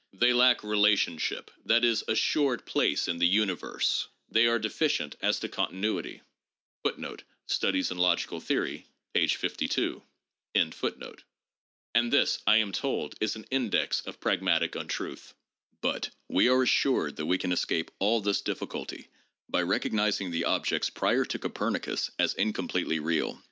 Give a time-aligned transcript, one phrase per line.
[0.13, 5.39] They lack relation ship, that is, assured place in the universe: they are deficient as
[5.41, 6.23] to continuity."
[6.81, 7.21] 1 And
[12.11, 15.35] this, I am told, is an index of pragmatic untruth.
[15.81, 19.07] But we are assured that we can escape all this difficulty
[19.49, 23.39] by recognizing the objects prior to Copernicus as incompletely real.